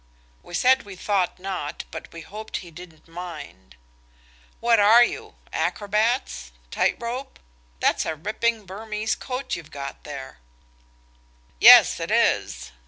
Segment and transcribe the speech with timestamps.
[0.41, 3.75] We said we thought not, but we hoped he didn't mind.
[4.59, 5.35] "What are you?
[5.53, 6.51] Acrobats?
[6.71, 7.37] Tight rope?
[7.79, 10.39] That's a ripping Burmese coat you've got there."
[11.59, 12.71] "Yes, it is.